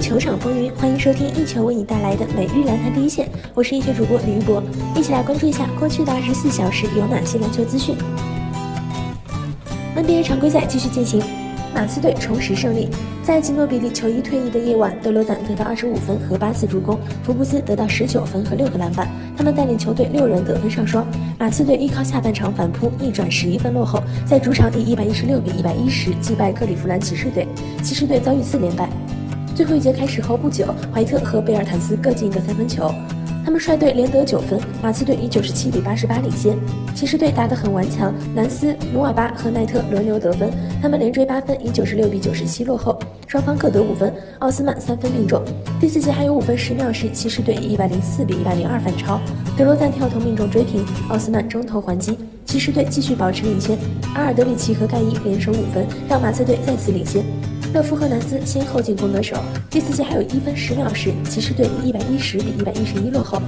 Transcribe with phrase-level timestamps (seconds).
[0.00, 3.28] 球场风云，欢迎收听一球为你带来的每日篮坛第一线。
[3.54, 4.62] 我是一球主播李玉博，
[4.96, 7.94] 一起来关注一下过去的二十四小时有哪些篮球资讯。
[9.94, 11.22] NBA 常规赛继续进行，
[11.74, 12.88] 马刺队重拾胜利。
[13.22, 19.06] 在吉诺比利球衣退役的夜晚，德罗赞得到二十五分和八次助攻，福布斯得到十九分和六个篮板，
[19.36, 21.06] 他们带领球队六人得分上双。
[21.38, 27.46] 马刺队依靠下半场反扑逆转十一分落后，在主场以一百一十六比一百一十击败克利夫兰骑士队，
[27.82, 28.88] 骑士队遭遇四连败。
[29.60, 32.90] 最后一节开始后不久，怀特和贝尔坦斯各进一个三分球，
[33.44, 36.56] 他们率队连得九分，马刺队以九十七比八十八领先。
[36.94, 42.98] 骑士队打得很顽强，南斯、努瓦巴和奈特轮流得分，他们连追八分，以九十六比九十七落后。
[43.26, 45.42] 双方各得五分，奥斯曼三分命中。
[45.78, 49.20] 第四节还有五分十秒时，骑士队以一百零四比一百零二反超，
[49.58, 53.76] 德罗赞跳投命中追平，奥斯曼中投还击，骑士队继续保持领先。
[54.14, 57.22] 阿尔德里奇和盖伊联手五分，让马刺队再次领先。
[57.72, 59.36] 勒夫和南斯先后进攻得手。
[59.70, 63.40] 第四节还有一分十秒时，骑士队以一百一十比一百一十一落后。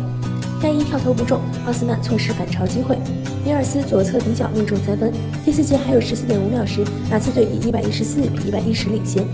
[0.61, 2.97] 盖伊跳投不中，奥斯曼错失反超机会。
[3.43, 5.13] 比尔斯左侧底角命中三分。
[5.45, 9.27] 第四节还有十四点五秒时，马刺队以一百一十四比一百一十领先。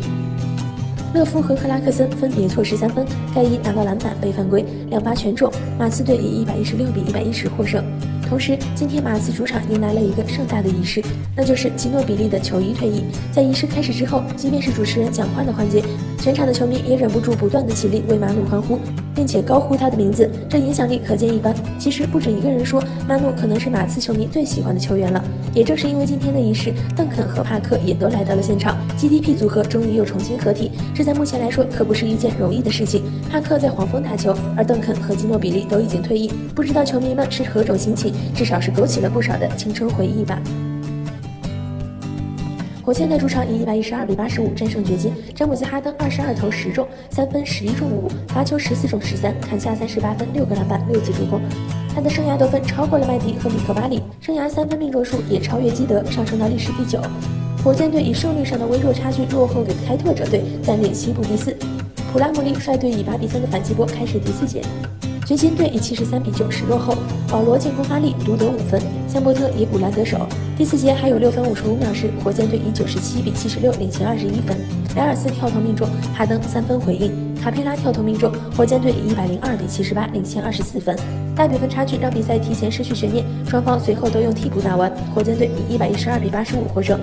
[1.13, 7.85] 勒夫和克拉克森分别错失三分，盖伊拿到篮板被犯规，两罚全中，马刺队以一百一十六比一百一十获胜。
[8.29, 11.03] 同时，今天马刺主场迎来了一个盛大的仪式，
[11.35, 13.03] 那就是吉诺比利的球衣退役。
[13.33, 15.83] 在仪式开始之后，即便是主持人讲话的环节，
[16.19, 18.79] 全场的球迷也忍不住不断的起立为马努欢呼，
[19.15, 21.55] 并且高呼他的名字，这影响力可见一斑。
[21.79, 25.25] 其实不止一个人说，马努可能是马刺球迷最喜欢的球员了。
[25.55, 33.05] 也正是因为今天的仪式，邓肯和帕克也都来到了现场，GDP 组合终于又重新合体，这在目前来说可不是一件容易的事情。
[33.31, 38.13] 帕克在黄蜂打球，而邓肯和基诺比利都已经退役，不知道球迷们是何种心情。
[38.35, 40.39] 至少是勾起了不少的青春回忆吧。
[42.89, 51.39] 火箭队主场以一百一十二比八十五战胜掘金，詹姆斯哈登二十二投十中，三分十一中五，罚球十四中十三，砍下三十八分，六个篮板，六次助攻。
[51.95, 56.99] 他的生涯得分超过了麦迪和米克巴里，生涯三分命中数也超越基德，上升到历史第九。
[57.63, 61.55] 火箭队以胜率上的微弱差距落后给开拓者队，暂列西部第四。
[62.11, 64.63] 普拉姆利率队以八比三的反击波开始第四节。
[65.29, 66.97] 掘金队以七十三比九十落后，
[67.31, 70.27] 保罗进攻发力，独得五分，香波特以补篮得手。
[70.57, 74.57] 第四节还有六分五十五秒时，火箭队以九十七比七十六领先二十一分。
[74.97, 75.87] 莱尔斯跳投命中，
[76.17, 77.13] 哈登三分回应，
[77.43, 80.97] 卡佩拉跳投命中，火箭队以一百零二比七十八领先二十四分。
[81.37, 86.99] 大比分差距让比赛提前失去悬念，双方随后都用替补打完，火箭队以一百一十二比八十五获胜。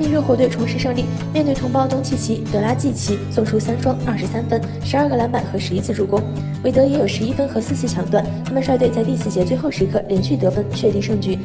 [0.00, 6.22] 迈阿密热火队重拾胜利，面对同胞东契奇、德拉季奇，送出三双、二十三分、十二个篮板和十一次助攻。
[6.64, 8.24] 韦德也有十一分和四次抢断。
[8.42, 11.38] 他们率队在第四节最后时刻连续得分，确定胜局。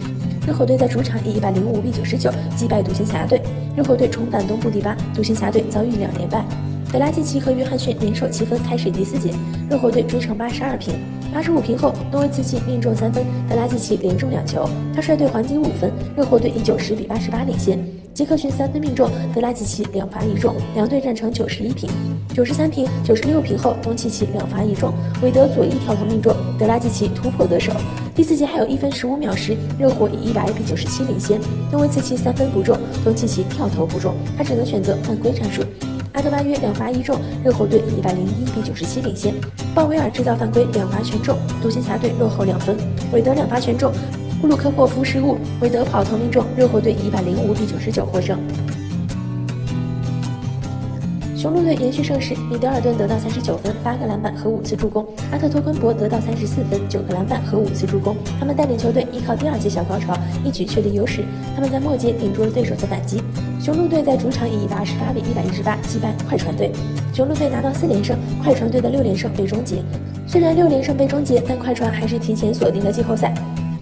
[0.48, 3.42] 热火队在主场以一百零五比九十九击败独行侠队。
[3.76, 6.46] 热火队重返东部第八，独行侠队遭遇两连败。
[6.94, 9.32] 德拉季奇和约翰逊联手七分，开始第四节。
[9.70, 10.96] 热火队追成八十二平。
[11.34, 15.92] 八十五平后，诺维茨基命中三分，德拉季奇连中两球，他率队还击五分。
[16.16, 17.78] 热火队以九十比八十八领先。
[18.16, 21.90] 杰克逊三分命中，德拉季奇两罚一中，两队战成九十一平。
[22.34, 27.74] 九十三平、九十六平后，东契奇两罚一中，韦德左翼跳投命中，德拉季奇突破得手。
[28.16, 35.62] 第四节还有一分十五秒时，热火以一百比九十七领先，诺维茨奇三分不中，东契奇跳投不中，他只能选择犯规战术。
[36.14, 39.34] 阿德巴约两罚一中，热火队以一百零一比九十七领先。
[39.76, 42.78] 鲍威尔制造犯规，两罚全中，独行侠队落后两分。
[43.12, 43.92] 韦德两罚全中。
[44.42, 48.38] 布鲁克霍夫失误，韦德跑投命中，热火队以一百零五比九十九获胜。
[51.36, 58.16] 雄鹿队延续胜势，米德尔顿得到三十九分、八个篮板和五次助攻；阿特托昆博得到三十四分、九个篮板和五次助攻。
[58.40, 61.24] 他们带领球队依靠第二节小高潮，一举确立优势。
[61.56, 63.22] 他们在末节顶住了对手的反击。
[63.60, 66.72] 雄鹿队在主场以一百二十八比一百一十八击败快船队。
[67.14, 69.84] 雄鹿队拿到四连胜，快船队的六连胜被终结。
[70.28, 73.34] 虽然六连胜被终结，但快船还是提前锁定了季后赛。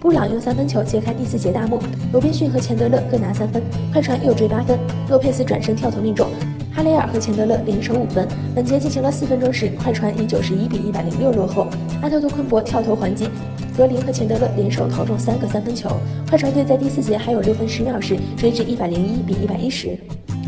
[0.04, 1.80] 布朗用三分球揭开第四节大幕，
[2.12, 4.78] 罗宾逊和钱德勒各拿三分，快船又追八分，
[5.08, 6.28] 洛佩斯转身跳投命中，
[6.70, 8.28] 哈雷尔和钱德勒联手五分。
[8.54, 11.68] 本节进行了四分钟时，快船以九十一比一百零六落后，
[12.02, 13.30] 阿特托昆博跳投还击，
[13.74, 15.88] 格林和钱德勒联手投中三个三分球，
[16.28, 19.98] 快船队在第四节还有六分十秒时追至一百零一比一百一十。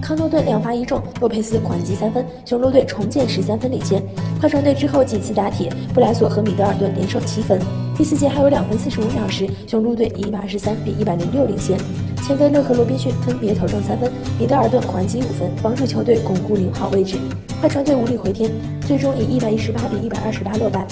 [0.02, 4.02] 康诺顿两罚一中，洛佩斯还击三分，雄鹿队重建十三分领先。
[4.38, 7.58] 快船队之后几次打铁，布莱索和米德尔顿联手七分。
[7.96, 11.78] 第四节还有两分四十五秒时，雄鹿队以一百二十三比一百零六领先。
[12.22, 17.16] 钱德勒和罗宾逊分别投中三分，米德尔顿还击五分，帮助球队巩固领跑位置。
[17.58, 18.50] 快船队无力回天，
[18.82, 20.86] 最终以一百一十八比一百二十八落败。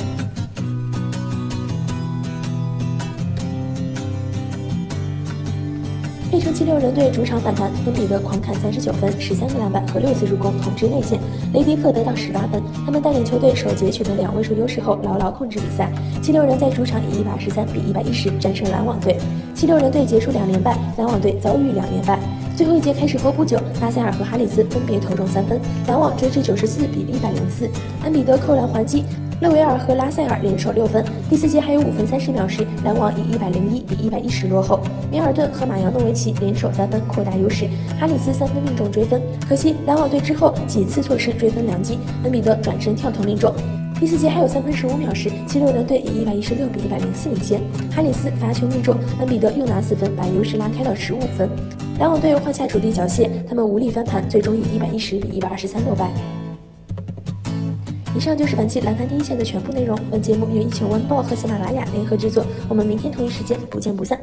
[6.35, 11.21] 费城七六人队主场反弹，恩比德狂砍三十九分、十三个篮板和六次助攻，统治内线。
[11.53, 12.61] 雷迪克得到十八分。
[12.85, 15.93] 他们带领球队首节取得两位数优势后，牢牢控制比赛。
[16.21, 19.17] 七六人在主场以一百二十三比一百一十战胜篮网队。
[19.55, 22.19] 七六人队结束两连败，篮网队遭遇两连败。
[22.57, 27.71] 最后一节开始后不久，拉塞尔和哈里斯分别投中三分，篮网追至九十四比一百零四。
[28.03, 29.05] 恩比德扣篮还击。
[29.41, 31.05] 勒维尔和拉塞尔联手六分。
[31.29, 34.81] 第四节还有五分三十秒时，篮网以一百零一比一百一十落后。
[35.11, 37.67] 米尔顿和马扬诺维奇联手三分扩大优势，
[37.99, 39.21] 哈里斯三分命中追分。
[39.49, 43.53] 可惜篮网队之后几次错失追分良机，恩比德转身跳投命中。
[44.01, 47.61] 第四节还有三分十五秒时，七六人队以一百一十六比一百零四领先。
[47.95, 51.49] 哈里斯罚球命中，恩比德又拿四分，把优势拉开了十五分。
[51.99, 56.11] 篮网队换下主力缴械，他们无力翻盘，最终以一百一十比一百二十三落败。
[58.17, 59.99] 以上就是本期篮坛第一线的全部内容。
[60.09, 62.47] 本节目由一球晚报和喜马拉雅联合制作。
[62.69, 64.19] 我们明天同一时间不见不散。